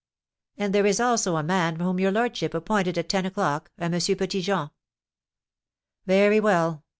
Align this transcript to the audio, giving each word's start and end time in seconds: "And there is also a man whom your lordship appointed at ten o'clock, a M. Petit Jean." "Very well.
"And 0.57 0.73
there 0.73 0.87
is 0.87 0.99
also 0.99 1.35
a 1.35 1.43
man 1.43 1.75
whom 1.79 1.99
your 1.99 2.11
lordship 2.11 2.55
appointed 2.55 2.97
at 2.97 3.07
ten 3.07 3.23
o'clock, 3.27 3.69
a 3.77 3.83
M. 3.83 3.91
Petit 3.91 4.41
Jean." 4.41 4.71
"Very 6.07 6.39
well. 6.39 6.83